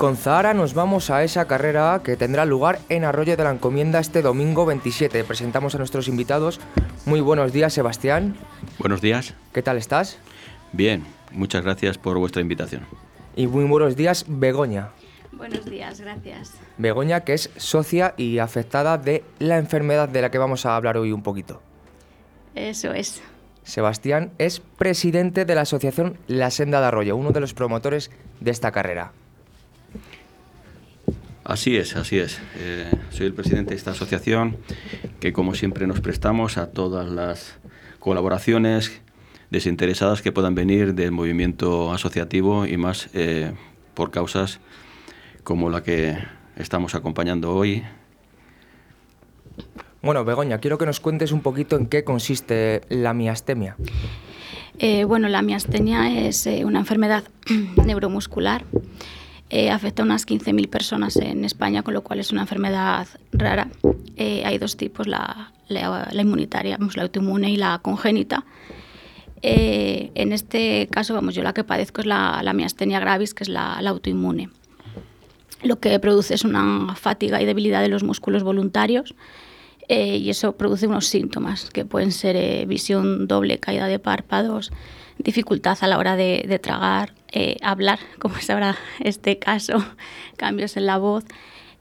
Con 0.00 0.16
Zahara 0.16 0.54
nos 0.54 0.72
vamos 0.72 1.10
a 1.10 1.24
esa 1.24 1.46
carrera 1.46 2.00
que 2.02 2.16
tendrá 2.16 2.46
lugar 2.46 2.78
en 2.88 3.04
Arroyo 3.04 3.36
de 3.36 3.44
la 3.44 3.50
Encomienda 3.50 3.98
este 3.98 4.22
domingo 4.22 4.64
27. 4.64 5.24
Presentamos 5.24 5.74
a 5.74 5.78
nuestros 5.78 6.08
invitados. 6.08 6.58
Muy 7.04 7.20
buenos 7.20 7.52
días, 7.52 7.74
Sebastián. 7.74 8.34
Buenos 8.78 9.02
días. 9.02 9.34
¿Qué 9.52 9.60
tal 9.60 9.76
estás? 9.76 10.16
Bien, 10.72 11.04
muchas 11.32 11.62
gracias 11.62 11.98
por 11.98 12.16
vuestra 12.16 12.40
invitación. 12.40 12.86
Y 13.36 13.46
muy 13.46 13.66
buenos 13.66 13.94
días, 13.94 14.24
Begoña. 14.26 14.88
Buenos 15.32 15.66
días, 15.66 16.00
gracias. 16.00 16.54
Begoña, 16.78 17.20
que 17.20 17.34
es 17.34 17.50
socia 17.58 18.14
y 18.16 18.38
afectada 18.38 18.96
de 18.96 19.22
la 19.38 19.58
enfermedad 19.58 20.08
de 20.08 20.22
la 20.22 20.30
que 20.30 20.38
vamos 20.38 20.64
a 20.64 20.76
hablar 20.76 20.96
hoy 20.96 21.12
un 21.12 21.22
poquito. 21.22 21.60
Eso 22.54 22.94
es. 22.94 23.20
Sebastián 23.64 24.30
es 24.38 24.60
presidente 24.60 25.44
de 25.44 25.54
la 25.54 25.60
asociación 25.60 26.16
La 26.26 26.50
Senda 26.50 26.80
de 26.80 26.86
Arroyo, 26.86 27.16
uno 27.16 27.32
de 27.32 27.40
los 27.40 27.52
promotores 27.52 28.10
de 28.40 28.50
esta 28.50 28.72
carrera. 28.72 29.12
Así 31.44 31.76
es, 31.76 31.96
así 31.96 32.18
es. 32.18 32.38
Eh, 32.58 32.90
soy 33.10 33.26
el 33.26 33.32
presidente 33.32 33.70
de 33.70 33.76
esta 33.76 33.92
asociación 33.92 34.58
que 35.20 35.32
como 35.32 35.54
siempre 35.54 35.86
nos 35.86 36.00
prestamos 36.00 36.58
a 36.58 36.70
todas 36.70 37.08
las 37.08 37.58
colaboraciones 37.98 39.00
desinteresadas 39.50 40.22
que 40.22 40.32
puedan 40.32 40.54
venir 40.54 40.94
del 40.94 41.12
movimiento 41.12 41.92
asociativo 41.92 42.66
y 42.66 42.76
más 42.76 43.08
eh, 43.14 43.52
por 43.94 44.10
causas 44.10 44.60
como 45.42 45.70
la 45.70 45.82
que 45.82 46.18
estamos 46.56 46.94
acompañando 46.94 47.54
hoy. 47.54 47.84
Bueno, 50.02 50.24
Begoña, 50.24 50.58
quiero 50.58 50.78
que 50.78 50.86
nos 50.86 51.00
cuentes 51.00 51.32
un 51.32 51.40
poquito 51.40 51.76
en 51.76 51.86
qué 51.86 52.04
consiste 52.04 52.82
la 52.90 53.14
miastemia. 53.14 53.76
Eh, 54.78 55.04
bueno, 55.04 55.28
la 55.28 55.42
miastenia 55.42 56.26
es 56.26 56.46
una 56.64 56.80
enfermedad 56.80 57.24
neuromuscular 57.84 58.64
eh, 59.52 59.68
afecta 59.70 60.02
a 60.02 60.04
unas 60.04 60.28
15.000 60.28 60.68
personas 60.68 61.16
en 61.16 61.44
España, 61.44 61.82
con 61.82 61.92
lo 61.92 62.02
cual 62.02 62.20
es 62.20 62.30
una 62.30 62.42
enfermedad 62.42 63.08
rara. 63.32 63.68
Eh, 64.16 64.44
hay 64.44 64.58
dos 64.58 64.76
tipos, 64.76 65.08
la, 65.08 65.52
inmunitaria, 65.68 66.78
la 66.94 67.02
autoinmune 67.02 67.50
y 67.50 67.56
la 67.56 67.80
congénita. 67.82 68.44
Eh, 69.42 70.12
en 70.14 70.32
este 70.32 70.86
caso, 70.92 71.14
vamos, 71.14 71.34
yo 71.34 71.42
la 71.42 71.52
que 71.52 71.64
padezco 71.64 72.00
es 72.00 72.06
la, 72.06 72.52
miastenia 72.54 73.00
gravis, 73.00 73.34
que 73.34 73.42
es 73.42 73.48
la, 73.48 73.78
autoinmune. 73.78 74.50
Lo 75.64 75.80
que 75.80 75.98
produce 75.98 76.34
es 76.34 76.44
una 76.44 76.94
fatiga 76.94 77.42
y 77.42 77.44
debilidad 77.44 77.82
de 77.82 77.88
los 77.88 78.04
músculos 78.04 78.44
voluntarios 78.44 79.16
y 79.88 80.30
eso 80.30 80.52
produce 80.52 80.86
unos 80.86 81.06
síntomas 81.06 81.68
que 81.70 81.84
pueden 81.84 82.12
ser 82.12 82.64
visión 82.68 83.26
doble, 83.26 83.58
caída 83.58 83.88
de 83.88 83.98
párpados, 83.98 84.70
dificultad 85.22 85.76
a 85.80 85.86
la 85.86 85.98
hora 85.98 86.16
de, 86.16 86.60
tragar, 86.62 87.12
eh, 87.32 87.56
hablar, 87.62 87.98
como 88.18 88.36
es 88.36 88.48
ahora 88.50 88.76
este 89.00 89.38
caso, 89.38 89.84
cambios 90.36 90.76
en 90.76 90.86
la 90.86 90.98
voz, 90.98 91.24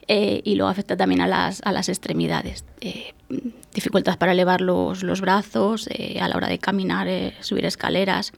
eh, 0.07 0.41
y 0.43 0.55
luego 0.55 0.69
afecta 0.69 0.97
también 0.97 1.21
a 1.21 1.27
las, 1.27 1.61
a 1.63 1.71
las 1.71 1.89
extremidades. 1.89 2.65
Eh, 2.81 3.13
dificultad 3.73 4.17
para 4.17 4.31
elevar 4.31 4.61
los, 4.61 5.03
los 5.03 5.21
brazos, 5.21 5.87
a 6.19 6.27
la 6.27 6.35
hora 6.35 6.47
de 6.47 6.57
caminar, 6.57 7.07
subir 7.41 7.65
escaleras. 7.65 8.33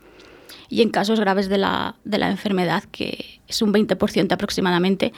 Y 0.67 0.81
en 0.81 0.89
casos 0.89 1.19
graves 1.19 1.47
de 1.47 1.57
la, 1.57 1.95
de 2.03 2.17
la 2.17 2.29
enfermedad, 2.29 2.83
que 2.91 3.39
es 3.47 3.61
un 3.61 3.73
20% 3.73 4.33
aproximadamente, 4.33 5.13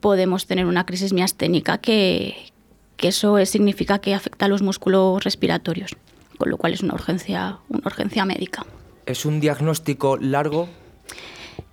podemos 0.00 0.46
tener 0.46 0.64
una 0.64 0.86
crisis 0.86 1.12
miasténica 1.12 1.76
que, 1.76 2.50
que 2.96 3.08
eso 3.08 3.44
significa 3.44 3.98
que 3.98 4.14
afecta 4.14 4.46
a 4.46 4.48
los 4.48 4.62
músculos 4.62 5.22
respiratorios 5.22 5.94
con 6.36 6.50
lo 6.50 6.56
cual 6.56 6.72
es 6.72 6.82
una 6.82 6.94
urgencia, 6.94 7.58
una 7.68 7.82
urgencia 7.86 8.24
médica. 8.24 8.66
¿Es 9.06 9.24
un 9.26 9.40
diagnóstico 9.40 10.16
largo? 10.16 10.68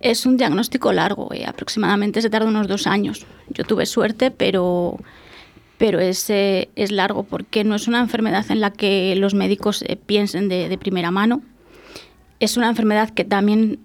Es 0.00 0.26
un 0.26 0.36
diagnóstico 0.36 0.92
largo, 0.92 1.32
eh, 1.32 1.44
aproximadamente 1.46 2.20
se 2.20 2.30
tarda 2.30 2.48
unos 2.48 2.68
dos 2.68 2.86
años. 2.86 3.26
Yo 3.48 3.64
tuve 3.64 3.86
suerte, 3.86 4.30
pero, 4.30 4.98
pero 5.78 6.00
es, 6.00 6.28
eh, 6.30 6.68
es 6.76 6.90
largo 6.90 7.22
porque 7.22 7.64
no 7.64 7.74
es 7.74 7.88
una 7.88 8.00
enfermedad 8.00 8.44
en 8.50 8.60
la 8.60 8.72
que 8.72 9.14
los 9.16 9.34
médicos 9.34 9.82
eh, 9.82 9.96
piensen 9.96 10.48
de, 10.48 10.76
primera 10.78 11.10
mano. 11.10 11.42
Es 12.40 12.56
una 12.56 12.68
enfermedad 12.68 13.10
que 13.10 13.24
también 13.24 13.80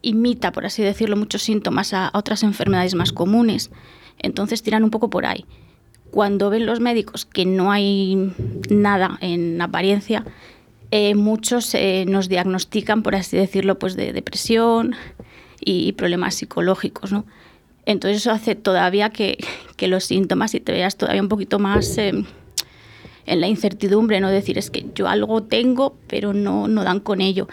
imita, 0.00 0.52
por 0.52 0.64
así 0.64 0.80
decirlo, 0.80 1.16
muchos 1.16 1.42
síntomas 1.42 1.92
a 1.92 2.12
otras 2.14 2.44
enfermedades 2.44 2.94
más 2.94 3.12
comunes. 3.12 3.70
Entonces 4.18 4.62
tiran 4.62 4.84
un 4.84 4.90
poco 4.90 5.10
por 5.10 5.26
ahí 5.26 5.44
cuando 6.10 6.50
ven 6.50 6.66
los 6.66 6.80
médicos 6.80 7.26
que 7.26 7.44
no 7.44 7.70
hay 7.70 8.32
nada 8.70 9.18
en 9.20 9.60
apariencia, 9.60 10.24
eh, 10.90 11.14
muchos 11.14 11.74
eh, 11.74 12.04
nos 12.06 12.28
diagnostican, 12.28 13.02
por 13.02 13.14
así 13.14 13.36
decirlo, 13.36 13.78
pues 13.78 13.96
de 13.96 14.12
depresión 14.12 14.94
y, 15.60 15.92
problemas 15.92 16.34
psicológicos, 16.34 17.12
¿no? 17.12 17.24
Entonces 17.84 18.18
eso 18.18 18.30
hace 18.30 18.54
todavía 18.54 19.10
que, 19.10 19.38
los 19.80 20.04
síntomas 20.04 20.54
y 20.54 20.60
te 20.60 20.72
veas 20.72 20.96
todavía 20.96 21.22
un 21.22 21.28
poquito 21.28 21.58
más 21.58 21.98
eh, 21.98 22.12
en 23.26 23.40
la 23.40 23.48
incertidumbre, 23.48 24.20
no 24.20 24.30
decir 24.30 24.58
es 24.58 24.70
que 24.70 24.86
yo 24.94 25.08
algo 25.08 25.42
tengo, 25.42 25.96
pero 26.06 26.32
no, 26.32 26.68
no 26.68 26.84
dan 26.84 27.00
con 27.00 27.20
ello. 27.20 27.48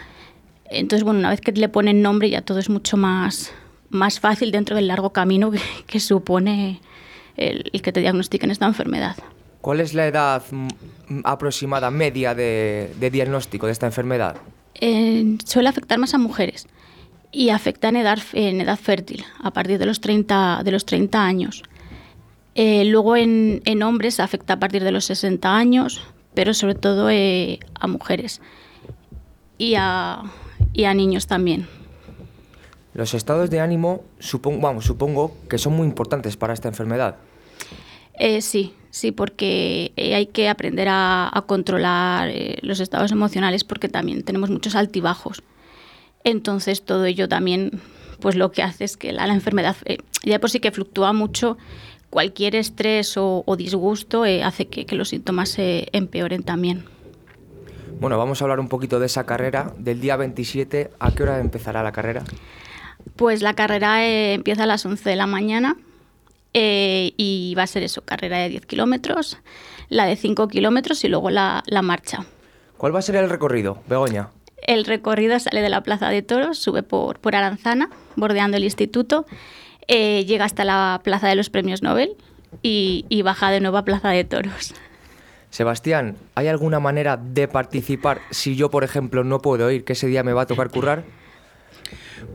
Entonces, 0.70 1.04
bueno, 1.04 1.20
una 1.20 1.30
vez 1.30 1.40
que 1.40 1.52
le 1.52 1.68
ponen 1.68 2.02
nombre 2.02 2.30
ya 2.30 2.42
todo 2.42 2.58
es 2.58 2.70
mucho 2.70 2.96
más, 2.96 3.52
más 3.90 4.20
fácil 4.20 4.50
dentro 4.50 4.76
del 4.76 4.88
largo 4.88 5.10
camino 5.10 5.52
que 5.86 6.00
supone 6.00 6.80
el, 7.36 7.70
que 7.82 7.92
te 7.92 8.00
diagnostiquen 8.00 8.50
esta 8.50 8.66
enfermedad. 8.66 9.16
¿Cuál 9.64 9.80
es 9.80 9.94
la 9.94 10.06
edad 10.06 10.42
mm, 10.50 11.20
aproximada 11.24 11.90
media 11.90 12.34
de, 12.34 12.90
diagnóstico 13.10 13.64
de 13.64 13.72
esta 13.72 13.86
enfermedad? 13.86 14.36
suele 15.46 15.70
afectar 15.70 15.98
más 15.98 16.12
a 16.12 16.18
mujeres 16.18 16.66
y 17.32 17.48
afecta 17.48 17.88
en 17.88 17.96
edad, 17.96 18.18
en 18.34 18.60
edad 18.60 18.78
fértil, 18.78 19.24
a 19.42 19.52
partir 19.52 19.78
de 19.78 19.86
los 19.86 20.02
30, 20.02 20.60
de 20.62 20.70
los 20.70 20.84
30 20.84 21.24
años. 21.24 21.62
Eh, 22.54 22.84
luego 22.84 23.16
en, 23.16 23.62
hombres 23.82 24.20
afecta 24.20 24.52
a 24.52 24.58
partir 24.58 24.84
de 24.84 24.92
los 24.92 25.06
60 25.06 25.56
años, 25.56 26.02
pero 26.34 26.52
sobre 26.52 26.74
todo 26.74 27.08
eh, 27.08 27.58
a 27.80 27.86
mujeres 27.86 28.42
y 29.56 29.76
a, 29.78 30.24
y 30.74 30.84
a 30.84 30.92
niños 30.92 31.26
también. 31.26 31.66
Los 32.92 33.14
estados 33.14 33.48
de 33.48 33.60
ánimo, 33.60 34.04
supongo, 34.18 34.60
vamos, 34.60 34.84
supongo 34.84 35.34
que 35.48 35.56
son 35.56 35.72
muy 35.72 35.86
importantes 35.86 36.36
para 36.36 36.52
esta 36.52 36.68
enfermedad. 36.68 37.16
Eh, 38.18 38.42
sí, 38.42 38.74
sí, 38.94 39.10
porque 39.10 39.92
eh, 39.96 40.14
hay 40.14 40.26
que 40.26 40.48
aprender 40.48 40.86
a, 40.88 41.44
controlar 41.48 42.28
eh, 42.28 42.58
los 42.62 42.78
estados 42.78 43.10
emocionales 43.10 43.64
porque 43.64 43.88
también 43.88 44.22
tenemos 44.22 44.50
muchos 44.50 44.76
altibajos. 44.76 45.42
Entonces 46.22 46.84
todo 46.84 47.04
ello 47.04 47.28
también, 47.28 47.80
pues 48.20 48.36
lo 48.36 48.52
que 48.52 48.62
hace 48.62 48.84
es 48.84 48.96
que 48.96 49.12
la, 49.12 49.26
enfermedad, 49.26 49.76
ya 50.22 50.38
por 50.38 50.48
sí 50.48 50.60
que 50.60 50.70
fluctúa 50.70 51.12
mucho, 51.12 51.58
cualquier 52.08 52.54
estrés 52.54 53.14
o, 53.16 53.44
disgusto 53.58 54.22
hace 54.44 54.68
que, 54.68 54.86
que, 54.86 54.94
los 54.94 55.08
síntomas 55.08 55.48
se 55.48 55.88
empeoren 55.90 56.44
también. 56.44 56.84
Bueno, 57.98 58.16
vamos 58.16 58.40
a 58.40 58.44
hablar 58.44 58.60
un 58.60 58.68
poquito 58.68 59.00
de 59.00 59.06
esa 59.06 59.26
carrera 59.26 59.72
del 59.76 60.00
día 60.00 60.16
27. 60.16 60.92
¿A 61.00 61.12
qué 61.12 61.22
hora 61.24 61.40
empezará 61.40 61.82
la 61.82 61.90
carrera? 61.90 62.22
Pues 63.16 63.42
la 63.42 63.54
carrera 63.54 64.06
eh, 64.06 64.34
empieza 64.34 64.62
a 64.62 64.66
las 64.66 64.86
11 64.86 65.10
de 65.10 65.16
la 65.16 65.26
mañana 65.26 65.76
eh, 66.56 67.12
y 67.54 67.56
va 67.56 67.62
a 67.62 67.66
ser 67.68 67.84
eso, 67.84 68.02
carrera 68.02 68.38
de 68.38 68.48
10 68.48 68.66
kilómetros, 68.66 69.38
la 69.88 70.06
de 70.06 70.16
5 70.16 70.48
kilómetros 70.48 71.04
y 71.04 71.08
luego 71.08 71.30
la, 71.30 71.62
marcha. 71.82 72.26
¿Cuál 72.76 72.92
va 72.92 72.98
a 72.98 73.02
ser 73.02 73.14
el 73.14 73.30
recorrido, 73.30 73.78
Begoña? 73.86 74.30
El 74.66 74.84
recorrido 74.84 75.38
sale 75.38 75.62
de 75.62 75.68
la 75.68 75.82
Plaza 75.82 76.08
de 76.08 76.22
Toros, 76.22 76.58
sube 76.58 76.82
por, 76.82 77.20
por 77.20 77.36
Aranzana, 77.36 77.90
bordeando 78.16 78.56
el 78.56 78.64
instituto, 78.64 79.24
eh, 79.86 80.24
llega 80.24 80.44
hasta 80.44 80.64
la 80.64 81.00
Plaza 81.04 81.28
de 81.28 81.36
los 81.36 81.48
Premios 81.48 81.82
Nobel 81.82 82.16
y, 82.60 83.06
y 83.08 83.22
baja 83.22 83.52
de 83.52 83.60
nuevo 83.60 83.76
a 83.76 83.84
Plaza 83.84 84.08
de 84.08 84.24
Toros. 84.24 84.74
Sebastián, 85.50 86.16
¿hay 86.34 86.48
alguna 86.48 86.80
manera 86.80 87.16
de 87.16 87.46
participar 87.46 88.20
si 88.30 88.56
yo, 88.56 88.70
por 88.70 88.82
ejemplo, 88.82 89.22
no 89.22 89.38
puedo 89.38 89.70
ir, 89.70 89.84
que 89.84 89.92
ese 89.92 90.08
día 90.08 90.24
me 90.24 90.32
va 90.32 90.42
a 90.42 90.46
tocar 90.46 90.70
currar? 90.70 91.04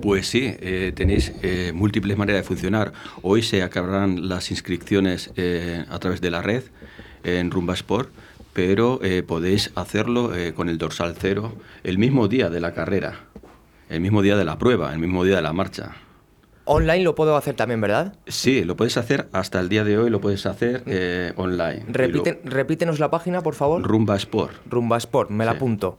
Pues 0.02 0.28
sí, 0.28 0.56
eh, 0.60 0.92
tenéis 0.96 1.34
eh, 1.42 1.72
múltiples 1.74 2.18
maneras 2.18 2.42
de 2.42 2.48
funcionar. 2.48 2.94
Hoy 3.22 3.42
se 3.42 3.64
acabarán 3.64 4.30
las 4.30 4.52
inscripciones 4.52 5.32
eh, 5.36 5.86
a 5.90 6.00
través 6.00 6.22
de 6.22 6.32
la 6.32 6.42
red 6.42 6.64
en 7.24 7.52
Rumba 7.52 7.74
Sport, 7.74 8.10
pero 8.54 9.00
podéis 9.28 9.72
hacerlo 9.76 10.32
con 10.56 10.70
el 10.70 10.78
dorsal 10.78 11.16
cero 11.18 11.54
el 11.84 11.98
mismo 11.98 12.28
día 12.28 12.50
de 12.50 12.60
la 12.60 12.74
carrera, 12.74 13.20
el 13.90 14.02
mismo 14.02 14.22
día 14.22 14.36
de 14.36 14.46
la 14.46 14.58
prueba, 14.58 14.94
el 14.94 15.00
mismo 15.00 15.24
día 15.24 15.36
de 15.36 15.42
la 15.42 15.54
marcha. 15.54 15.96
Online 16.66 17.04
lo 17.04 17.16
puedo 17.16 17.36
hacer 17.36 17.56
también, 17.56 17.82
¿verdad? 17.82 18.16
Sí, 18.28 18.64
lo 18.64 18.76
puedes 18.76 18.98
hacer 18.98 19.28
hasta 19.34 19.60
el 19.60 19.70
día 19.70 19.84
de 19.84 19.98
hoy, 19.98 20.10
lo 20.10 20.22
puedes 20.22 20.46
hacer 20.46 20.84
online. 21.36 21.86
repítenos 21.90 23.00
la 23.00 23.12
página, 23.12 23.42
por 23.42 23.56
favor. 23.56 23.84
Rumba 23.84 24.16
Sport. 24.16 24.54
Rumba 24.70 24.98
Sport, 24.98 25.30
me 25.30 25.46
la 25.46 25.52
apunto. 25.52 25.98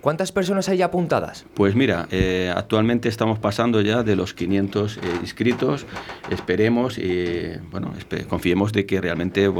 ¿Cuántas 0.00 0.32
personas 0.32 0.68
hay 0.68 0.78
ya 0.78 0.86
apuntadas? 0.86 1.44
Pues 1.54 1.74
mira, 1.74 2.06
eh, 2.10 2.52
actualmente 2.54 3.08
estamos 3.08 3.38
pasando 3.38 3.80
ya 3.80 4.02
de 4.02 4.16
los 4.16 4.32
500 4.32 4.96
eh, 4.96 5.00
inscritos. 5.20 5.86
Esperemos 6.30 6.98
y 6.98 7.52
bueno, 7.70 7.92
confiemos 8.28 8.72
de 8.72 8.86
que 8.86 9.00
realmente 9.00 9.44
eh, 9.44 9.50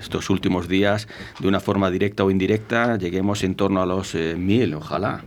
estos 0.00 0.28
últimos 0.30 0.68
días, 0.68 1.08
de 1.40 1.48
una 1.48 1.60
forma 1.60 1.90
directa 1.90 2.24
o 2.24 2.30
indirecta, 2.30 2.98
lleguemos 2.98 3.42
en 3.44 3.54
torno 3.54 3.80
a 3.82 3.86
los 3.86 4.14
1000, 4.14 4.74
ojalá. 4.74 5.24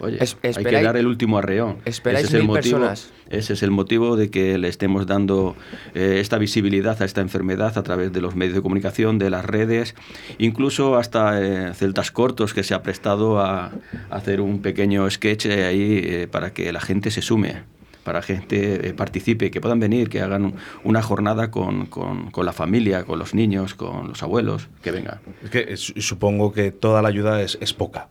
Oye, 0.00 0.18
hay 0.20 0.64
que 0.64 0.82
dar 0.82 0.96
el 0.96 1.06
último 1.06 1.38
arreón. 1.38 1.76
Esperáis 1.84 2.26
ese 2.26 2.38
es 2.38 2.40
el 2.40 2.46
motivo, 2.46 2.78
personas. 2.78 3.12
Ese 3.28 3.52
es 3.52 3.62
el 3.62 3.70
motivo 3.70 4.16
de 4.16 4.30
que 4.30 4.58
le 4.58 4.68
estemos 4.68 5.06
dando 5.06 5.56
eh, 5.94 6.18
esta 6.20 6.38
visibilidad 6.38 7.00
a 7.02 7.04
esta 7.04 7.20
enfermedad 7.20 7.76
a 7.76 7.82
través 7.82 8.12
de 8.12 8.20
los 8.20 8.34
medios 8.34 8.54
de 8.54 8.62
comunicación, 8.62 9.18
de 9.18 9.30
las 9.30 9.44
redes, 9.44 9.94
incluso 10.38 10.96
hasta 10.96 11.40
eh, 11.40 11.74
celtas 11.74 12.10
cortos 12.10 12.54
que 12.54 12.62
se 12.62 12.74
ha 12.74 12.82
prestado 12.82 13.40
a, 13.40 13.72
hacer 14.08 14.40
un 14.40 14.62
pequeño 14.62 15.08
sketch 15.10 15.46
ahí 15.46 16.00
eh, 16.02 16.28
para 16.30 16.52
que 16.52 16.72
la 16.72 16.80
gente 16.80 17.10
se 17.10 17.22
sume 17.22 17.62
para 18.04 18.22
que 18.22 18.34
gente 18.34 18.94
participe, 18.94 19.50
que 19.50 19.60
puedan 19.60 19.78
venir, 19.78 20.08
que 20.08 20.22
hagan 20.22 20.54
una 20.84 21.02
jornada 21.02 21.50
con, 21.50 21.84
con, 21.84 22.30
con, 22.30 22.46
la 22.46 22.52
familia, 22.52 23.04
con 23.04 23.18
los 23.18 23.34
niños, 23.34 23.74
con 23.74 24.08
los 24.08 24.22
abuelos, 24.22 24.68
que 24.82 24.90
vengan. 24.90 25.20
Es 25.44 25.50
que 25.50 25.76
supongo 25.76 26.52
que 26.52 26.72
toda 26.72 27.02
la 27.02 27.08
ayuda 27.08 27.42
es, 27.42 27.58
es 27.60 27.74
poca. 27.74 28.08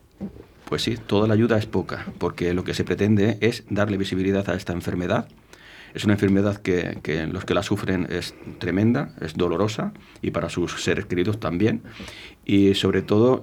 Pues 0.70 0.84
sí, 0.84 0.98
toda 0.98 1.28
la 1.28 1.34
ayuda 1.34 1.58
es 1.58 1.66
poca, 1.66 2.06
porque 2.20 2.54
lo 2.54 2.64
que 2.64 2.76
se 2.76 2.84
pretende 2.84 3.40
es 3.42 3.64
darle 3.72 3.98
visibilidad 3.98 4.48
a 4.52 4.54
esta 4.54 4.72
enfermedad. 4.72 5.28
Es 5.96 6.04
una 6.04 6.14
enfermedad 6.14 6.58
que, 6.58 7.00
que 7.02 7.26
los 7.26 7.44
que 7.44 7.56
la 7.56 7.64
sufren 7.64 8.06
es 8.08 8.36
tremenda, 8.60 9.16
es 9.20 9.34
dolorosa 9.34 9.94
y 10.22 10.30
para 10.30 10.48
sus 10.48 10.84
seres 10.84 11.08
queridos 11.08 11.40
también. 11.40 11.82
Y 12.46 12.76
sobre 12.76 13.02
todo 13.02 13.40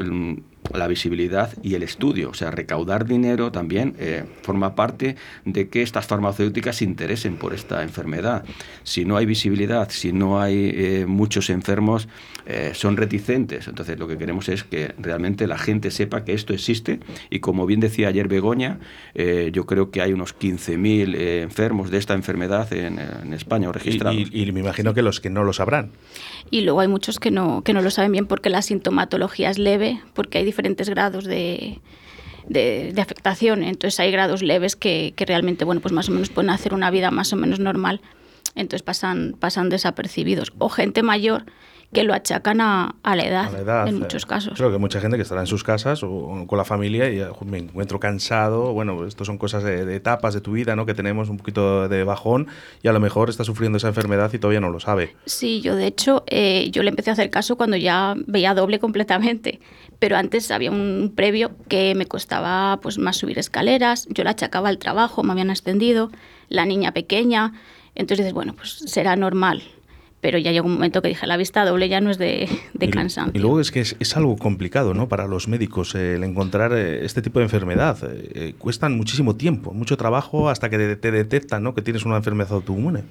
la 0.74 0.86
visibilidad 0.86 1.50
y 1.62 1.74
el 1.74 1.82
estudio. 1.82 2.30
O 2.30 2.34
sea, 2.34 2.50
recaudar 2.50 3.06
dinero 3.06 3.52
también 3.52 3.94
eh, 3.98 4.24
forma 4.42 4.74
parte 4.74 5.16
de 5.44 5.68
que 5.68 5.82
estas 5.82 6.06
farmacéuticas 6.06 6.76
se 6.76 6.84
interesen 6.84 7.36
por 7.36 7.54
esta 7.54 7.82
enfermedad. 7.82 8.44
Si 8.82 9.04
no 9.04 9.16
hay 9.16 9.26
visibilidad, 9.26 9.90
si 9.90 10.12
no 10.12 10.40
hay 10.40 10.72
eh, 10.74 11.04
muchos 11.06 11.50
enfermos, 11.50 12.08
eh, 12.46 12.72
son 12.74 12.96
reticentes. 12.96 13.68
Entonces, 13.68 13.98
lo 13.98 14.06
que 14.06 14.18
queremos 14.18 14.48
es 14.48 14.64
que 14.64 14.94
realmente 14.98 15.46
la 15.46 15.58
gente 15.58 15.90
sepa 15.90 16.24
que 16.24 16.32
esto 16.32 16.52
existe 16.52 17.00
y 17.30 17.40
como 17.40 17.66
bien 17.66 17.80
decía 17.80 18.08
ayer 18.08 18.28
Begoña, 18.28 18.78
yo 19.52 19.66
creo 19.66 19.90
que 19.90 20.02
hay 20.02 20.12
unos 20.12 20.36
15.000 20.38 21.16
enfermos 21.42 21.90
de 21.90 21.98
esta 21.98 22.14
enfermedad 22.14 22.72
en, 22.72 22.98
España 23.32 23.70
registrados. 23.72 24.16
Y, 24.16 24.42
y, 24.42 24.52
me 24.52 24.60
imagino 24.60 24.94
que 24.94 25.02
los 25.02 25.20
que 25.20 25.30
no 25.30 25.44
lo 25.44 25.52
sabrán. 25.52 25.90
Y 26.50 26.60
luego 26.62 26.80
hay 26.80 26.88
muchos 26.88 27.18
que 27.18 27.30
no, 27.30 27.62
que 27.62 27.72
no 27.72 27.82
lo 27.82 27.90
saben 27.90 28.12
bien 28.12 28.26
porque 28.26 28.50
la 28.50 28.62
sintomatología 28.62 29.50
es 29.50 29.58
leve, 29.58 30.00
porque 30.14 30.38
hay 30.38 30.44
diferentes 30.56 30.88
grados 30.88 31.24
de, 31.24 31.80
de, 32.48 32.94
afectación. 33.00 33.62
Entonces 33.62 34.00
hay 34.00 34.10
grados 34.10 34.42
leves 34.42 34.74
que, 34.74 35.12
que, 35.14 35.26
realmente, 35.26 35.64
bueno, 35.66 35.82
pues 35.82 35.92
más 35.92 36.08
o 36.08 36.12
menos 36.12 36.30
pueden 36.30 36.50
hacer 36.50 36.72
una 36.72 36.90
vida 36.90 37.10
más 37.10 37.32
o 37.32 37.36
menos 37.36 37.60
normal. 37.60 38.00
Entonces 38.54 38.82
pasan, 38.82 39.36
pasan 39.38 39.68
desapercibidos. 39.68 40.52
O 40.58 40.70
gente 40.70 41.02
mayor 41.02 41.44
que 41.92 42.02
lo 42.02 42.14
achacan 42.14 42.60
a, 42.60 42.96
a, 43.02 43.16
la, 43.16 43.24
edad, 43.24 43.88
en 43.88 43.98
muchos 43.98 44.26
casos. 44.26 44.54
Creo 44.56 44.70
que 44.70 44.78
mucha 44.78 45.00
gente 45.00 45.16
que 45.16 45.22
estará 45.22 45.40
en 45.40 45.46
sus 45.46 45.64
casas 45.64 46.02
o, 46.02 46.44
con 46.46 46.58
la 46.58 46.64
familia 46.64 47.10
y 47.10 47.22
me 47.44 47.58
encuentro 47.58 48.00
cansado. 48.00 48.72
Bueno, 48.72 49.06
esto 49.06 49.24
son 49.24 49.38
cosas 49.38 49.62
de, 49.62 49.94
etapas 49.94 50.34
de 50.34 50.40
tu 50.40 50.52
vida, 50.52 50.76
¿no? 50.76 50.84
Que 50.84 50.94
tenemos 50.94 51.28
un 51.28 51.36
poquito 51.36 51.88
de 51.88 52.04
bajón 52.04 52.48
y 52.82 52.88
a 52.88 52.92
lo 52.92 53.00
mejor 53.00 53.30
está 53.30 53.44
sufriendo 53.44 53.78
esa 53.78 53.88
enfermedad 53.88 54.32
y 54.32 54.38
todavía 54.38 54.60
no 54.60 54.70
lo 54.70 54.80
sabe. 54.80 55.14
Sí, 55.26 55.60
yo 55.60 55.76
de 55.76 55.86
hecho, 55.86 56.24
eh, 56.26 56.68
yo 56.70 56.82
le 56.82 56.90
empecé 56.90 57.10
a 57.10 57.12
hacer 57.14 57.30
caso 57.30 57.56
cuando 57.56 57.76
ya 57.76 58.14
veía 58.26 58.54
doble 58.54 58.78
completamente. 58.78 59.60
Pero 59.98 60.16
antes 60.16 60.50
había 60.50 60.70
un 60.70 61.12
previo 61.14 61.52
que 61.68 61.94
me 61.94 62.06
costaba 62.06 62.78
pues 62.82 62.98
más 62.98 63.16
subir 63.16 63.38
escaleras, 63.38 64.06
yo 64.10 64.24
la 64.24 64.30
achacaba 64.30 64.68
al 64.68 64.78
trabajo, 64.78 65.22
me 65.22 65.32
habían 65.32 65.50
extendido, 65.50 66.10
la 66.48 66.66
niña 66.66 66.92
pequeña. 66.92 67.54
Entonces 67.94 68.18
dices, 68.18 68.34
bueno, 68.34 68.54
pues 68.54 68.82
será 68.86 69.16
normal 69.16 69.62
pero 70.26 70.38
ya 70.38 70.50
llegó 70.50 70.66
un 70.66 70.72
momento 70.72 71.02
que 71.02 71.06
dije, 71.06 71.24
la 71.24 71.36
vista 71.36 71.64
doble 71.64 71.88
ya 71.88 72.00
no 72.00 72.10
es 72.10 72.18
de, 72.18 72.48
de 72.74 72.90
cansancio. 72.90 73.30
Y 73.32 73.40
luego 73.40 73.60
es 73.60 73.70
que 73.70 73.78
es, 73.78 74.16
algo 74.16 74.36
complicado 74.36 74.92
¿no? 74.92 75.08
para 75.08 75.28
los 75.28 75.46
médicos 75.46 75.94
el 75.94 76.24
encontrar 76.24 76.72
eh, 76.72 77.04
este 77.04 77.22
tipo 77.22 77.38
de 77.38 77.44
enfermedad. 77.44 77.96
Eh, 78.02 78.30
eh, 78.34 78.54
cuestan 78.58 78.96
muchísimo 78.96 79.36
tiempo, 79.36 79.72
mucho 79.72 79.96
trabajo 79.96 80.48
hasta 80.48 80.68
que 80.68 80.96
te, 80.96 81.12
detectan 81.12 81.62
¿no? 81.62 81.76
que 81.76 81.82
tienes 81.82 82.04
una 82.04 82.16
enfermedad 82.16 82.54
autoinmune. 82.54 83.04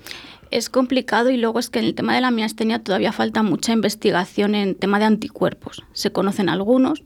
Es 0.51 0.69
complicado 0.69 1.29
y 1.29 1.37
luego 1.37 1.57
es 1.59 1.69
que 1.69 1.79
en 1.79 1.85
el 1.85 1.95
tema 1.95 2.13
de 2.13 2.19
la 2.19 2.31
miastenia 2.31 2.83
todavía 2.83 3.13
falta 3.13 3.43
mucha 3.43 3.71
investigación 3.71 4.53
en 4.53 4.75
tema 4.75 4.99
de 4.99 5.05
anticuerpos. 5.05 5.85
Se 5.93 6.11
conocen 6.11 6.49
algunos, 6.49 7.05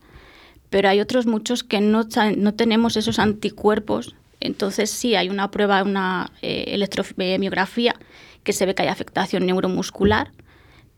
pero 0.72 0.90
hay 0.90 1.02
otros 1.02 1.28
muchos 1.28 1.64
que 1.64 1.82
no, 1.82 2.08
no 2.36 2.54
tenemos 2.56 2.98
esos 2.98 3.20
anticuerpos. 3.20 4.16
Entonces 4.40 4.90
sí, 4.90 5.14
hay 5.14 5.30
una 5.30 5.52
prueba, 5.52 5.84
una 5.84 6.32
electromiografía 6.42 7.94
que 8.50 8.54
se 8.54 8.66
ve 8.66 8.74
que 8.74 8.82
hay 8.82 8.88
afectación 8.88 9.46
neuromuscular, 9.46 10.32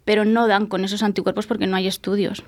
pero 0.06 0.24
no 0.24 0.48
dan 0.48 0.68
con 0.68 0.86
esos 0.86 1.04
anticuerpos 1.04 1.48
porque 1.48 1.68
no 1.68 1.76
hay 1.76 1.86
estudios. 1.86 2.46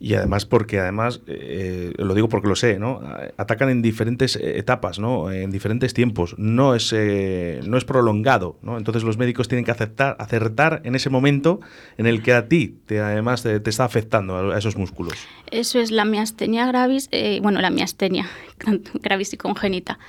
Y 0.00 0.14
además 0.14 0.46
porque 0.46 0.80
además, 0.80 1.20
eh, 1.28 1.92
lo 1.96 2.12
digo 2.12 2.28
porque 2.28 2.48
lo 2.48 2.56
sé, 2.56 2.80
¿no? 2.80 3.00
Atacan 3.36 3.68
en 3.68 3.82
diferentes 3.82 4.34
etapas, 4.34 4.98
¿no? 4.98 5.30
En 5.30 5.52
diferentes 5.52 5.94
tiempos. 5.94 6.34
No 6.38 6.74
es, 6.74 6.92
eh, 6.92 7.60
no 7.68 7.76
es 7.78 7.84
prolongado, 7.84 8.58
¿no? 8.62 8.78
Entonces 8.78 9.04
los 9.04 9.16
médicos 9.16 9.46
tienen 9.46 9.64
que 9.64 9.70
aceptar, 9.70 10.16
acertar 10.18 10.82
en 10.82 10.96
ese 10.96 11.08
momento 11.08 11.60
en 11.96 12.06
el 12.06 12.20
que 12.20 12.32
a 12.32 12.48
ti 12.48 12.80
te, 12.86 12.98
además 12.98 13.44
te, 13.44 13.62
está 13.64 13.84
afectando 13.84 14.52
a, 14.52 14.58
esos 14.58 14.76
músculos. 14.76 15.14
Eso 15.52 15.78
es 15.78 15.92
la 15.92 16.04
miastenia 16.04 16.66
gravis, 16.66 17.08
eh, 17.12 17.38
bueno, 17.40 17.60
la 17.60 17.70
miastenia 17.70 18.28
gravis 18.94 19.34
y 19.34 19.36
congénita. 19.36 20.00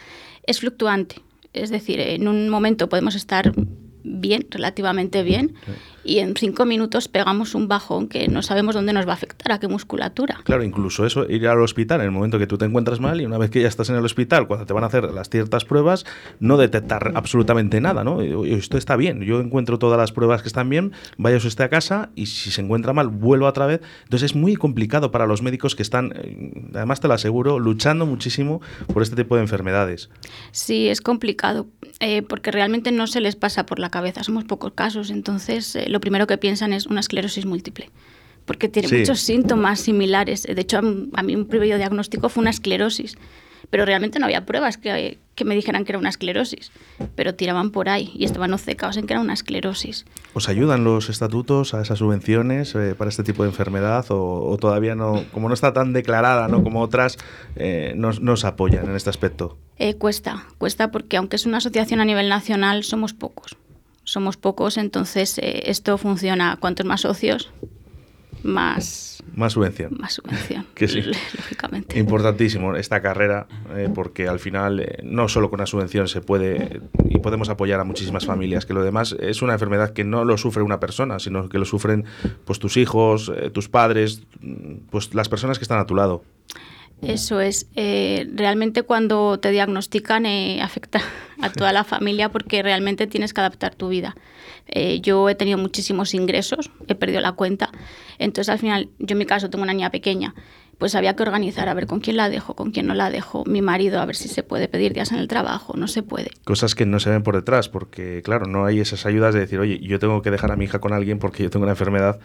Es 0.47 0.59
fluctuante. 0.59 1.17
Es 1.53 1.69
decir, 1.69 1.99
en 1.99 2.27
un 2.27 2.49
momento 2.49 2.89
podemos 2.89 3.13
estar 3.13 3.53
bien, 4.03 4.45
relativamente 4.49 5.23
bien, 5.23 5.55
y 6.03 6.19
en 6.19 6.35
cinco 6.35 6.65
minutos 6.65 7.07
pegamos 7.07 7.55
un 7.55 7.67
bajón 7.67 8.07
que 8.07 8.27
no 8.27 8.41
sabemos 8.41 8.75
dónde 8.75 8.93
nos 8.93 9.07
va 9.07 9.11
a 9.11 9.15
afectar, 9.15 9.51
a 9.51 9.59
qué 9.59 9.67
musculatura. 9.67 10.39
Claro, 10.43 10.63
incluso 10.63 11.05
eso, 11.05 11.29
ir 11.29 11.47
al 11.47 11.61
hospital 11.61 12.01
en 12.01 12.05
el 12.07 12.11
momento 12.11 12.39
que 12.39 12.47
tú 12.47 12.57
te 12.57 12.65
encuentras 12.65 12.99
mal 12.99 13.21
y 13.21 13.25
una 13.25 13.37
vez 13.37 13.49
que 13.49 13.61
ya 13.61 13.67
estás 13.67 13.89
en 13.89 13.95
el 13.95 14.05
hospital, 14.05 14.47
cuando 14.47 14.65
te 14.65 14.73
van 14.73 14.83
a 14.83 14.87
hacer 14.87 15.11
las 15.11 15.29
ciertas 15.29 15.65
pruebas, 15.65 16.05
no 16.39 16.57
detectar 16.57 17.11
absolutamente 17.15 17.79
nada, 17.81 18.03
¿no? 18.03 18.21
Esto 18.21 18.77
está 18.77 18.95
bien, 18.95 19.21
yo 19.21 19.39
encuentro 19.39 19.79
todas 19.79 19.97
las 19.97 20.11
pruebas 20.11 20.41
que 20.41 20.47
están 20.47 20.69
bien, 20.69 20.91
vaya 21.17 21.37
usted 21.37 21.63
a 21.63 21.69
casa 21.69 22.09
y 22.15 22.27
si 22.27 22.51
se 22.51 22.61
encuentra 22.61 22.93
mal, 22.93 23.07
vuelvo 23.07 23.47
otra 23.47 23.65
vez. 23.65 23.81
Entonces 24.03 24.31
es 24.31 24.35
muy 24.35 24.55
complicado 24.55 25.11
para 25.11 25.25
los 25.25 25.41
médicos 25.41 25.75
que 25.75 25.83
están, 25.83 26.13
eh, 26.15 26.69
además 26.73 26.99
te 26.99 27.07
lo 27.07 27.13
aseguro, 27.13 27.59
luchando 27.59 28.05
muchísimo 28.05 28.61
por 28.93 29.03
este 29.03 29.15
tipo 29.15 29.35
de 29.35 29.41
enfermedades. 29.41 30.09
Sí, 30.51 30.89
es 30.89 31.01
complicado, 31.01 31.67
eh, 31.99 32.21
porque 32.21 32.51
realmente 32.51 32.91
no 32.91 33.07
se 33.07 33.21
les 33.21 33.35
pasa 33.35 33.65
por 33.65 33.79
la 33.79 33.89
cabeza, 33.89 34.23
somos 34.23 34.43
pocos 34.43 34.73
casos, 34.73 35.09
entonces... 35.09 35.75
Eh, 35.75 35.92
lo 35.93 36.01
primero 36.01 36.27
que 36.27 36.37
piensan 36.37 36.73
es 36.73 36.87
una 36.87 36.99
esclerosis 36.99 37.45
múltiple, 37.45 37.89
porque 38.45 38.67
tiene 38.67 38.89
muchos 38.99 39.21
síntomas 39.21 39.79
similares. 39.79 40.43
De 40.43 40.59
hecho, 40.59 40.79
a, 40.79 41.23
mí 41.23 41.35
un 41.35 41.45
primer 41.45 41.77
diagnóstico 41.77 42.29
fue 42.29 42.41
una 42.41 42.49
esclerosis, 42.49 43.15
pero 43.69 43.85
realmente 43.85 44.17
no 44.17 44.25
había 44.25 44.43
pruebas 44.43 44.77
que, 44.77 45.19
que, 45.35 45.45
me 45.45 45.53
dijeran 45.53 45.85
que 45.85 45.91
era 45.91 45.99
una 45.99 46.09
esclerosis, 46.09 46.71
pero 47.15 47.35
tiraban 47.35 47.69
por 47.69 47.89
ahí 47.89 48.11
y 48.15 48.25
estaban 48.25 48.53
obcecados 48.53 48.97
en 48.97 49.05
que 49.05 49.13
era 49.13 49.21
una 49.21 49.33
esclerosis. 49.33 50.05
¿Os 50.33 50.49
ayudan 50.49 50.83
los 50.83 51.09
estatutos 51.09 51.75
a 51.75 51.81
esas 51.81 51.99
subvenciones 51.99 52.73
eh, 52.73 52.95
para 52.97 53.09
este 53.09 53.23
tipo 53.23 53.43
de 53.43 53.49
enfermedad 53.49 54.05
o, 54.09 54.57
todavía 54.59 54.95
no, 54.95 55.23
como 55.31 55.47
no 55.47 55.53
está 55.53 55.73
tan 55.73 55.93
declarada 55.93 56.47
¿no? 56.47 56.63
como 56.63 56.81
otras, 56.81 57.19
eh, 57.55 57.93
no, 57.95 58.11
nos 58.13 58.45
apoyan 58.45 58.89
en 58.89 58.95
este 58.95 59.11
aspecto? 59.11 59.59
Eh, 59.77 59.93
cuesta, 59.93 60.47
cuesta 60.57 60.89
porque 60.89 61.17
aunque 61.17 61.35
es 61.35 61.45
una 61.45 61.57
asociación 61.57 61.99
a 61.99 62.05
nivel 62.05 62.29
nacional, 62.29 62.83
somos 62.83 63.13
pocos 63.13 63.55
somos 64.03 64.37
pocos, 64.37 64.77
entonces 64.77 65.37
eh, 65.37 65.63
esto 65.65 65.97
funciona. 65.97 66.57
Cuantos 66.59 66.85
más 66.85 67.01
socios, 67.01 67.51
más... 68.43 69.23
Más 69.35 69.53
subvención. 69.53 69.95
Más 69.99 70.13
subvención, 70.13 70.65
que 70.75 70.87
sí. 70.87 71.01
lógicamente. 71.35 71.97
Importantísimo 71.97 72.75
esta 72.75 73.01
carrera, 73.01 73.47
eh, 73.75 73.89
porque 73.93 74.27
al 74.27 74.39
final 74.39 74.79
eh, 74.79 74.99
no 75.03 75.27
solo 75.27 75.49
con 75.49 75.59
una 75.59 75.65
subvención 75.65 76.07
se 76.07 76.21
puede 76.21 76.81
y 77.09 77.19
podemos 77.19 77.49
apoyar 77.49 77.79
a 77.79 77.83
muchísimas 77.83 78.25
familias, 78.25 78.65
que 78.65 78.73
lo 78.73 78.83
demás 78.83 79.15
es 79.19 79.41
una 79.41 79.53
enfermedad 79.53 79.91
que 79.91 80.03
no 80.03 80.25
lo 80.25 80.37
sufre 80.37 80.61
una 80.61 80.79
persona, 80.79 81.19
sino 81.19 81.49
que 81.49 81.57
lo 81.57 81.65
sufren 81.65 82.05
pues 82.45 82.59
tus 82.59 82.77
hijos, 82.77 83.31
tus 83.53 83.69
padres, 83.69 84.23
pues 84.91 85.13
las 85.15 85.29
personas 85.29 85.57
que 85.57 85.63
están 85.63 85.79
a 85.79 85.85
tu 85.85 85.95
lado. 85.95 86.23
Eso 87.07 87.41
es. 87.41 87.67
Eh, 87.75 88.27
realmente 88.33 88.83
cuando 88.83 89.39
te 89.39 89.51
diagnostican 89.51 90.25
eh, 90.25 90.61
afecta 90.61 91.01
a 91.41 91.51
toda 91.51 91.73
la 91.73 91.83
familia 91.83 92.29
porque 92.29 92.63
realmente 92.63 93.07
tienes 93.07 93.33
que 93.33 93.41
adaptar 93.41 93.75
tu 93.75 93.89
vida. 93.89 94.15
Eh, 94.67 95.01
yo 95.01 95.27
he 95.29 95.35
tenido 95.35 95.57
muchísimos 95.57 96.13
ingresos, 96.13 96.71
he 96.87 96.95
perdido 96.95 97.21
la 97.21 97.33
cuenta. 97.33 97.71
Entonces 98.17 98.49
al 98.49 98.59
final, 98.59 98.89
yo 98.99 99.13
en 99.13 99.19
mi 99.19 99.25
caso 99.25 99.49
tengo 99.49 99.63
una 99.63 99.73
niña 99.73 99.89
pequeña, 99.89 100.33
pues 100.77 100.95
había 100.95 101.15
que 101.15 101.23
organizar 101.23 101.69
a 101.69 101.73
ver 101.73 101.87
con 101.87 101.99
quién 101.99 102.17
la 102.17 102.29
dejo, 102.29 102.55
con 102.55 102.71
quién 102.71 102.87
no 102.87 102.93
la 102.93 103.09
dejo. 103.09 103.43
Mi 103.45 103.61
marido, 103.61 103.99
a 103.99 104.05
ver 104.05 104.15
si 104.15 104.27
se 104.27 104.43
puede 104.43 104.67
pedir 104.67 104.93
días 104.93 105.11
en 105.11 105.19
el 105.19 105.27
trabajo, 105.27 105.73
no 105.77 105.87
se 105.87 106.03
puede. 106.03 106.31
Cosas 106.43 106.75
que 106.75 106.85
no 106.85 106.99
se 106.99 107.09
ven 107.09 107.23
por 107.23 107.35
detrás 107.35 107.69
porque, 107.69 108.21
claro, 108.23 108.45
no 108.45 108.65
hay 108.65 108.79
esas 108.79 109.05
ayudas 109.05 109.33
de 109.33 109.41
decir, 109.41 109.59
oye, 109.59 109.79
yo 109.79 109.99
tengo 109.99 110.21
que 110.21 110.31
dejar 110.31 110.51
a 110.51 110.55
mi 110.55 110.65
hija 110.65 110.79
con 110.79 110.93
alguien 110.93 111.19
porque 111.19 111.43
yo 111.43 111.49
tengo 111.49 111.63
una 111.63 111.73
enfermedad 111.73 112.19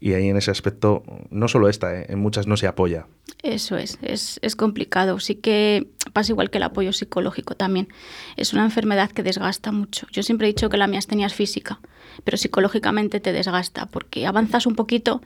y 0.00 0.12
ahí 0.14 0.28
en 0.28 0.36
ese 0.36 0.50
aspecto, 0.50 1.02
no 1.30 1.48
solo 1.48 1.68
esta, 1.68 1.98
¿eh? 1.98 2.06
en 2.08 2.18
muchas 2.18 2.46
no 2.46 2.56
se 2.56 2.66
apoya. 2.66 3.06
Eso 3.42 3.76
es, 3.76 3.98
es, 4.02 4.38
es, 4.42 4.56
complicado. 4.56 5.18
Sí 5.20 5.36
que 5.36 5.88
pasa 6.12 6.32
igual 6.32 6.50
que 6.50 6.58
el 6.58 6.64
apoyo 6.64 6.92
psicológico 6.92 7.54
también. 7.54 7.88
Es 8.36 8.52
una 8.52 8.64
enfermedad 8.64 9.10
que 9.10 9.22
desgasta 9.22 9.70
mucho. 9.72 10.06
Yo 10.10 10.22
siempre 10.22 10.46
he 10.46 10.52
dicho 10.52 10.68
que 10.68 10.76
la 10.76 10.88
miastenia 10.88 11.26
es 11.26 11.34
física, 11.34 11.80
pero 12.24 12.36
psicológicamente 12.36 13.20
te 13.20 13.32
desgasta 13.32 13.86
porque 13.86 14.26
avanzas 14.26 14.66
un 14.66 14.74
poquito 14.74 15.22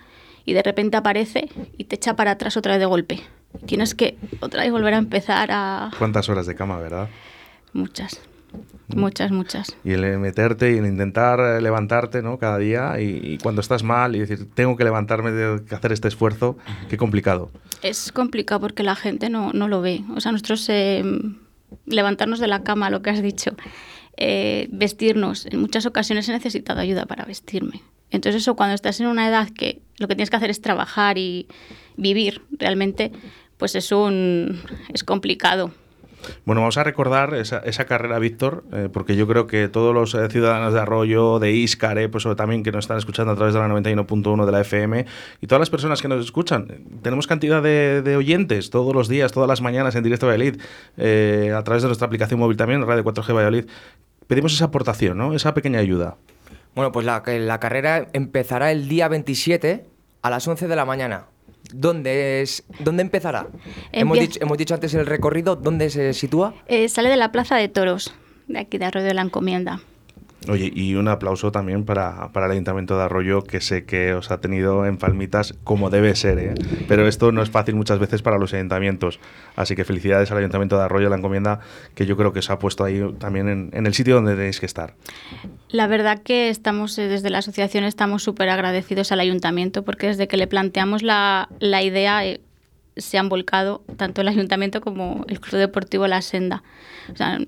y 0.48 0.54
de 0.54 0.62
repente 0.62 0.96
aparece 0.96 1.50
y 1.76 1.84
te 1.84 1.96
echa 1.96 2.16
para 2.16 2.30
atrás 2.30 2.56
otra 2.56 2.72
vez 2.72 2.80
de 2.80 2.86
golpe. 2.86 3.20
Tienes 3.66 3.94
que 3.94 4.16
otra 4.40 4.62
vez 4.62 4.72
volver 4.72 4.94
a 4.94 4.96
empezar 4.96 5.50
a... 5.52 5.90
¿Cuántas 5.98 6.30
horas 6.30 6.46
de 6.46 6.54
cama, 6.54 6.78
verdad? 6.78 7.10
Muchas. 7.74 8.22
Muchas, 8.88 9.30
muchas. 9.30 9.76
Y 9.84 9.92
el 9.92 10.18
meterte 10.18 10.72
y 10.72 10.78
el 10.78 10.86
intentar 10.86 11.38
eh, 11.38 11.60
levantarte, 11.60 12.22
¿no? 12.22 12.38
Cada 12.38 12.56
día 12.56 12.98
y, 12.98 13.20
y 13.22 13.36
cuando 13.36 13.60
estás 13.60 13.82
mal 13.82 14.16
y 14.16 14.20
decir, 14.20 14.48
tengo 14.54 14.74
que 14.74 14.84
levantarme, 14.84 15.32
tengo 15.32 15.62
que 15.66 15.74
hacer 15.74 15.92
este 15.92 16.08
esfuerzo, 16.08 16.56
qué 16.88 16.96
complicado. 16.96 17.50
Es 17.82 18.10
complicado 18.10 18.62
porque 18.62 18.82
la 18.82 18.96
gente 18.96 19.28
no, 19.28 19.52
no 19.52 19.68
lo 19.68 19.82
ve. 19.82 20.02
O 20.16 20.22
sea, 20.22 20.32
nosotros 20.32 20.66
eh, 20.70 21.04
levantarnos 21.84 22.40
de 22.40 22.46
la 22.46 22.62
cama, 22.62 22.88
lo 22.88 23.02
que 23.02 23.10
has 23.10 23.20
dicho, 23.20 23.50
eh, 24.16 24.66
vestirnos, 24.72 25.44
en 25.44 25.60
muchas 25.60 25.84
ocasiones 25.84 26.26
he 26.30 26.32
necesitado 26.32 26.80
ayuda 26.80 27.04
para 27.04 27.26
vestirme. 27.26 27.82
Entonces 28.10 28.42
eso 28.42 28.56
cuando 28.56 28.74
estás 28.74 29.00
en 29.00 29.06
una 29.06 29.28
edad 29.28 29.48
que 29.50 29.80
lo 29.98 30.08
que 30.08 30.14
tienes 30.14 30.30
que 30.30 30.36
hacer 30.36 30.50
es 30.50 30.60
trabajar 30.60 31.18
y 31.18 31.46
vivir 31.96 32.42
realmente, 32.52 33.12
pues 33.56 33.74
es 33.74 33.92
un 33.92 34.60
es 34.92 35.04
complicado. 35.04 35.72
Bueno, 36.44 36.62
vamos 36.62 36.76
a 36.78 36.84
recordar 36.84 37.34
esa, 37.34 37.58
esa 37.58 37.84
carrera, 37.84 38.18
Víctor, 38.18 38.64
eh, 38.72 38.88
porque 38.92 39.16
yo 39.16 39.26
creo 39.26 39.46
que 39.46 39.68
todos 39.68 39.94
los 39.94 40.14
eh, 40.14 40.28
ciudadanos 40.28 40.74
de 40.74 40.80
Arroyo, 40.80 41.38
de 41.38 41.52
Íscar, 41.52 41.98
eh, 41.98 42.08
pues 42.08 42.26
también 42.36 42.62
que 42.62 42.72
nos 42.72 42.84
están 42.84 42.98
escuchando 42.98 43.32
a 43.32 43.36
través 43.36 43.54
de 43.54 43.60
la 43.60 43.68
91.1 43.68 44.44
de 44.44 44.52
la 44.52 44.60
FM, 44.60 45.06
y 45.40 45.46
todas 45.46 45.60
las 45.60 45.70
personas 45.70 46.02
que 46.02 46.08
nos 46.08 46.24
escuchan, 46.24 46.66
tenemos 47.02 47.26
cantidad 47.26 47.62
de, 47.62 48.02
de 48.02 48.16
oyentes 48.16 48.70
todos 48.70 48.94
los 48.94 49.08
días, 49.08 49.32
todas 49.32 49.48
las 49.48 49.60
mañanas 49.60 49.94
en 49.94 50.02
directo 50.02 50.26
Valladolid, 50.26 50.60
eh, 50.96 51.52
a 51.56 51.62
través 51.62 51.82
de 51.82 51.88
nuestra 51.88 52.06
aplicación 52.06 52.40
móvil 52.40 52.56
también, 52.56 52.84
Radio 52.86 53.04
4G 53.04 53.34
Valladolid. 53.34 53.66
Pedimos 54.26 54.52
esa 54.52 54.66
aportación, 54.66 55.16
¿no? 55.16 55.34
Esa 55.34 55.54
pequeña 55.54 55.78
ayuda. 55.78 56.16
Bueno, 56.74 56.92
pues 56.92 57.04
la, 57.06 57.22
la 57.26 57.60
carrera 57.60 58.08
empezará 58.12 58.70
el 58.70 58.88
día 58.88 59.08
27 59.08 59.84
a 60.22 60.30
las 60.30 60.46
11 60.46 60.68
de 60.68 60.76
la 60.76 60.84
mañana. 60.84 61.26
¿Dónde, 61.72 62.40
es, 62.40 62.64
¿Dónde 62.78 63.02
empezará? 63.02 63.48
Hemos 63.92 64.18
dicho, 64.18 64.38
hemos 64.42 64.56
dicho 64.56 64.74
antes 64.74 64.94
el 64.94 65.06
recorrido, 65.06 65.56
¿dónde 65.56 65.90
se 65.90 66.14
sitúa? 66.14 66.54
Eh, 66.66 66.88
sale 66.88 67.10
de 67.10 67.16
la 67.16 67.30
Plaza 67.30 67.56
de 67.56 67.68
Toros, 67.68 68.14
de 68.46 68.60
aquí 68.60 68.78
de 68.78 68.86
Arroyo 68.86 69.06
de 69.06 69.14
la 69.14 69.22
Encomienda. 69.22 69.80
Oye, 70.46 70.70
y 70.72 70.94
un 70.94 71.08
aplauso 71.08 71.50
también 71.50 71.84
para, 71.84 72.30
para 72.32 72.46
el 72.46 72.52
Ayuntamiento 72.52 72.96
de 72.96 73.02
Arroyo, 73.02 73.42
que 73.42 73.60
sé 73.60 73.84
que 73.84 74.14
os 74.14 74.30
ha 74.30 74.40
tenido 74.40 74.86
en 74.86 74.96
palmitas 74.96 75.54
como 75.64 75.90
debe 75.90 76.14
ser, 76.14 76.38
¿eh? 76.38 76.54
pero 76.86 77.08
esto 77.08 77.32
no 77.32 77.42
es 77.42 77.50
fácil 77.50 77.74
muchas 77.74 77.98
veces 77.98 78.22
para 78.22 78.38
los 78.38 78.54
ayuntamientos. 78.54 79.18
Así 79.56 79.74
que 79.74 79.84
felicidades 79.84 80.30
al 80.30 80.38
Ayuntamiento 80.38 80.78
de 80.78 80.84
Arroyo, 80.84 81.08
la 81.08 81.16
encomienda, 81.16 81.60
que 81.96 82.06
yo 82.06 82.16
creo 82.16 82.32
que 82.32 82.38
os 82.38 82.50
ha 82.50 82.58
puesto 82.60 82.84
ahí 82.84 83.02
también 83.18 83.48
en, 83.48 83.70
en 83.72 83.86
el 83.86 83.94
sitio 83.94 84.14
donde 84.14 84.36
tenéis 84.36 84.60
que 84.60 84.66
estar. 84.66 84.94
La 85.70 85.88
verdad 85.88 86.22
que 86.22 86.50
estamos, 86.50 86.96
eh, 86.98 87.08
desde 87.08 87.30
la 87.30 87.38
asociación, 87.38 87.82
estamos 87.84 88.22
súper 88.22 88.48
agradecidos 88.48 89.10
al 89.10 89.20
ayuntamiento 89.20 89.84
porque 89.84 90.06
desde 90.06 90.28
que 90.28 90.36
le 90.36 90.46
planteamos 90.46 91.02
la, 91.02 91.48
la 91.58 91.82
idea 91.82 92.24
eh, 92.24 92.40
se 92.96 93.18
han 93.18 93.28
volcado 93.28 93.82
tanto 93.96 94.20
el 94.20 94.28
ayuntamiento 94.28 94.80
como 94.80 95.24
el 95.28 95.40
Club 95.40 95.58
Deportivo 95.58 96.06
La 96.06 96.22
Senda. 96.22 96.62
O 97.12 97.16
sea, 97.16 97.38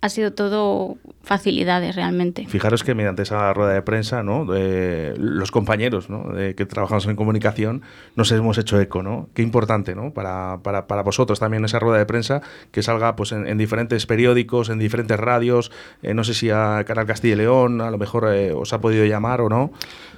ha 0.00 0.08
sido 0.08 0.32
todo 0.32 0.96
facilidades 1.22 1.96
realmente. 1.96 2.46
Fijaros 2.46 2.84
que 2.84 2.94
mediante 2.94 3.22
esa 3.22 3.52
rueda 3.52 3.72
de 3.72 3.82
prensa, 3.82 4.22
¿no? 4.22 4.46
Los 4.46 5.50
compañeros 5.50 6.08
¿no? 6.08 6.32
de 6.32 6.54
que 6.54 6.66
trabajamos 6.66 7.06
en 7.06 7.16
comunicación 7.16 7.82
nos 8.14 8.30
hemos 8.30 8.58
hecho 8.58 8.80
eco, 8.80 9.02
¿no? 9.02 9.28
Qué 9.34 9.42
importante, 9.42 9.94
¿no? 9.94 10.12
Para, 10.12 10.60
para, 10.62 10.86
para 10.86 11.02
vosotros 11.02 11.40
también 11.40 11.64
esa 11.64 11.80
rueda 11.80 11.98
de 11.98 12.06
prensa 12.06 12.42
que 12.70 12.82
salga 12.82 13.16
pues, 13.16 13.32
en, 13.32 13.46
en 13.46 13.58
diferentes 13.58 14.06
periódicos, 14.06 14.68
en 14.68 14.78
diferentes 14.78 15.18
radios, 15.18 15.72
eh, 16.02 16.14
no 16.14 16.22
sé 16.22 16.34
si 16.34 16.50
a 16.50 16.84
Canal 16.86 17.06
Castilla 17.06 17.34
y 17.34 17.38
León 17.38 17.80
a 17.80 17.90
lo 17.90 17.98
mejor 17.98 18.32
eh, 18.32 18.52
os 18.52 18.72
ha 18.72 18.80
podido 18.80 19.04
llamar 19.04 19.40
o 19.40 19.48
no. 19.48 19.72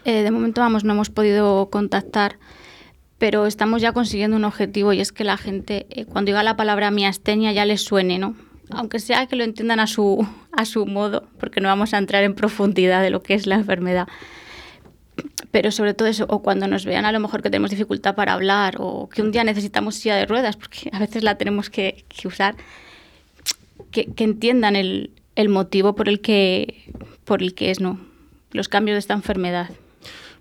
Eh, 0.05 0.23
de 0.23 0.31
momento, 0.31 0.61
vamos, 0.61 0.85
no 0.85 0.93
hemos 0.93 1.11
podido 1.11 1.71
contactar, 1.71 2.39
pero 3.19 3.47
estamos 3.47 3.83
ya 3.83 3.93
consiguiendo 3.93 4.37
un 4.37 4.45
objetivo 4.45 4.93
y 4.93 5.01
es 5.01 5.13
que 5.13 5.25
la 5.25 5.37
gente, 5.37 5.87
eh, 5.91 6.05
cuando 6.05 6.31
diga 6.31 6.43
la 6.43 6.57
palabra 6.57 6.91
miastenia, 6.91 7.53
ya 7.53 7.65
les 7.65 7.83
suene, 7.83 8.19
¿no? 8.19 8.35
Aunque 8.73 8.99
sea 8.99 9.27
que 9.27 9.37
lo 9.37 9.45
entiendan 9.45 9.81
a 9.81 9.87
su, 9.87 10.27
a 10.53 10.65
su 10.65 10.87
modo, 10.87 11.29
porque 11.39 11.61
no 11.61 11.69
vamos 11.69 11.95
a 11.95 11.99
entrar 11.99 12.23
en 12.25 12.35
profundidad 12.35 13.03
de 13.03 13.11
lo 13.11 13.23
que 13.23 13.35
es 13.35 13.47
la 13.47 13.57
enfermedad. 13.57 14.09
Pero 15.51 15.73
sobre 15.73 15.95
todo 15.95 16.09
eso, 16.09 16.27
o 16.29 16.43
cuando 16.43 16.69
nos 16.69 16.85
vean 16.85 17.05
a 17.05 17.13
lo 17.13 17.21
mejor 17.21 17.43
que 17.43 17.51
tenemos 17.51 17.71
dificultad 17.71 18.15
para 18.15 18.33
hablar, 18.33 18.77
o 18.79 19.09
que 19.09 19.23
un 19.23 19.33
día 19.33 19.45
necesitamos 19.45 19.97
silla 19.97 20.17
de 20.17 20.27
ruedas, 20.27 20.57
porque 20.57 20.91
a 20.93 20.99
veces 20.99 21.25
la 21.25 21.37
tenemos 21.37 21.71
que, 21.71 22.05
usar, 22.25 22.55
que, 23.91 24.07
que 24.07 24.25
entiendan 24.25 24.77
el, 24.77 25.11
el 25.35 25.49
motivo 25.49 25.95
por 25.95 26.09
el 26.09 26.21
que, 26.21 26.93
por 27.25 27.43
el 27.43 27.55
que 27.55 27.71
es, 27.71 27.81
¿no? 27.81 27.99
Los 28.53 28.69
cambios 28.69 28.95
de 28.95 29.01
esta 29.01 29.15
enfermedad. 29.15 29.71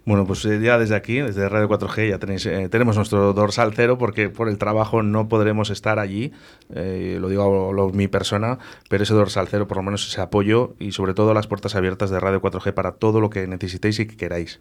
Bueno, 0.05 0.25
pues 0.25 0.43
eh, 0.45 0.59
ya 0.59 0.79
desde 0.79 0.95
aquí, 0.95 1.19
desde 1.19 1.47
Radio 1.49 1.67
4G, 1.69 2.09
ya 2.09 2.17
tenéis, 2.17 2.43
eh, 2.47 2.67
tenemos 2.69 2.95
nuestro 2.95 3.31
dorsal 3.33 3.73
cero 3.75 3.97
porque 3.99 4.29
por 4.29 4.49
el 4.49 4.57
trabajo 4.57 5.03
no 5.03 5.27
podremos 5.27 5.69
estar 5.69 5.99
allí, 5.99 6.31
eh, 6.73 7.17
lo 7.21 7.29
digo 7.29 7.69
a 7.69 7.73
lo- 7.73 7.89
mi 7.91 8.07
persona, 8.07 8.57
pero 8.89 9.03
ese 9.03 9.13
dorsal 9.13 9.47
cero, 9.49 9.67
por 9.67 9.77
lo 9.77 9.83
menos 9.83 10.07
ese 10.07 10.19
apoyo 10.19 10.73
y 10.79 10.93
sobre 10.93 11.13
todo 11.13 11.33
las 11.35 11.45
puertas 11.47 11.75
abiertas 11.75 12.09
de 12.09 12.19
Radio 12.19 12.41
4G 12.41 12.73
para 12.73 12.93
todo 12.93 13.21
lo 13.21 13.29
que 13.29 13.45
necesitéis 13.45 13.99
y 13.99 14.07
que 14.07 14.17
queráis. 14.17 14.59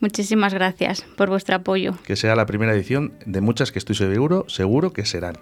Muchísimas 0.00 0.52
gracias 0.52 1.02
por 1.16 1.30
vuestro 1.30 1.56
apoyo. 1.56 1.92
Que 2.04 2.16
sea 2.16 2.34
la 2.36 2.44
primera 2.44 2.74
edición 2.74 3.14
de 3.24 3.40
muchas 3.40 3.72
que 3.72 3.78
estoy 3.78 3.94
seguro, 3.96 4.44
seguro 4.48 4.92
que 4.92 5.06
serán. 5.06 5.38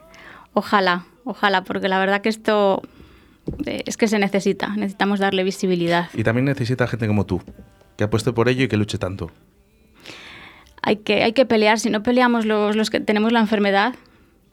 Ojalá, 0.53 1.07
ojalá, 1.25 1.65
porque 1.65 1.89
la 1.89 1.99
verdad 1.99 2.21
que 2.21 2.29
esto 2.29 2.83
es 3.65 3.97
que 3.97 4.07
se 4.07 4.19
necesita, 4.19 4.69
necesitamos 4.77 5.19
darle 5.19 5.43
visibilidad. 5.45 6.09
Y 6.15 6.23
también 6.23 6.45
necesita 6.45 6.87
gente 6.87 7.07
como 7.09 7.27
tú, 7.27 7.41
que 8.01 8.05
apueste 8.05 8.33
por 8.33 8.49
ello 8.49 8.65
y 8.65 8.69
que 8.69 8.79
luche 8.79 8.97
tanto. 8.97 9.31
Hay 10.81 10.97
que, 10.97 11.23
hay 11.23 11.35
que 11.35 11.45
pelear, 11.45 11.79
si 11.79 11.91
no 11.91 12.03
peleamos 12.03 12.47
los, 12.47 12.75
los 12.75 12.89
que 12.89 12.99
tenemos 12.99 13.31
la 13.31 13.41
enfermedad, 13.41 13.95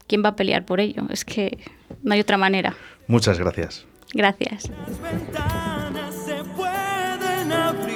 ¿quién 0.06 0.22
va 0.22 0.30
a 0.32 0.36
pelear 0.36 0.66
por 0.66 0.82
ello? 0.82 1.04
Es 1.10 1.24
que 1.24 1.58
no 2.04 2.14
hay 2.14 2.20
otra 2.20 2.38
manera. 2.38 2.76
Muchas 3.08 3.40
gracias. 3.40 3.86
Gracias. 4.14 4.70
Las 4.70 5.02
ventanas 5.02 6.14
se 6.26 6.44
pueden 6.58 7.54
abrir, 7.54 7.96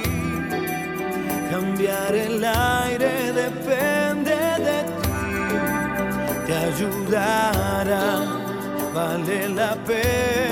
cambiar 1.50 2.14
el 2.14 2.42
aire 2.42 3.32
depende 3.34 4.34
de 4.34 4.84
ti, 5.02 6.46
te 6.46 6.54
ayudará, 6.54 8.24
vale 8.94 9.50
la 9.50 9.74
pena 9.84 10.51